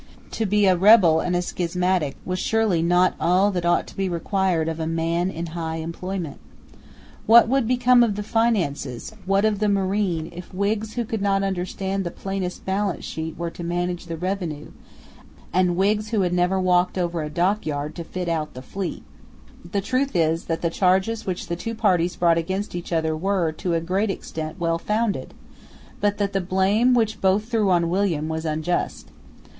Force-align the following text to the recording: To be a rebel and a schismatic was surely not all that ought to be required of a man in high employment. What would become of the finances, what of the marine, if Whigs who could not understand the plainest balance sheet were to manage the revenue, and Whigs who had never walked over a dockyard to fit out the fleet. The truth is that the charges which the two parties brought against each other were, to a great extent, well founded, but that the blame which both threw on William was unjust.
To 0.31 0.47
be 0.47 0.65
a 0.65 0.75
rebel 0.75 1.19
and 1.19 1.35
a 1.35 1.43
schismatic 1.43 2.15
was 2.25 2.39
surely 2.39 2.81
not 2.81 3.13
all 3.19 3.51
that 3.51 3.67
ought 3.67 3.85
to 3.85 3.95
be 3.95 4.09
required 4.09 4.67
of 4.67 4.79
a 4.79 4.87
man 4.87 5.29
in 5.29 5.45
high 5.53 5.75
employment. 5.75 6.39
What 7.27 7.47
would 7.47 7.67
become 7.67 8.01
of 8.01 8.15
the 8.15 8.23
finances, 8.23 9.13
what 9.27 9.45
of 9.45 9.59
the 9.59 9.69
marine, 9.69 10.31
if 10.33 10.51
Whigs 10.55 10.93
who 10.93 11.05
could 11.05 11.21
not 11.21 11.43
understand 11.43 12.03
the 12.03 12.09
plainest 12.09 12.65
balance 12.65 13.05
sheet 13.05 13.37
were 13.37 13.51
to 13.51 13.63
manage 13.63 14.07
the 14.07 14.17
revenue, 14.17 14.71
and 15.53 15.75
Whigs 15.77 16.09
who 16.09 16.21
had 16.21 16.33
never 16.33 16.59
walked 16.59 16.97
over 16.97 17.21
a 17.21 17.29
dockyard 17.29 17.93
to 17.93 18.03
fit 18.03 18.27
out 18.27 18.55
the 18.55 18.63
fleet. 18.63 19.03
The 19.71 19.81
truth 19.81 20.15
is 20.15 20.45
that 20.45 20.63
the 20.63 20.71
charges 20.71 21.27
which 21.27 21.45
the 21.45 21.55
two 21.55 21.75
parties 21.75 22.15
brought 22.15 22.39
against 22.39 22.73
each 22.73 22.91
other 22.91 23.15
were, 23.15 23.51
to 23.51 23.75
a 23.75 23.79
great 23.79 24.09
extent, 24.09 24.59
well 24.59 24.79
founded, 24.79 25.35
but 25.99 26.17
that 26.17 26.33
the 26.33 26.41
blame 26.41 26.95
which 26.95 27.21
both 27.21 27.49
threw 27.51 27.69
on 27.69 27.87
William 27.87 28.29
was 28.29 28.45
unjust. 28.45 29.09